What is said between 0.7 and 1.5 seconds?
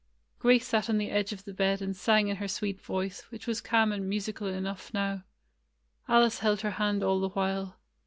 on the edge of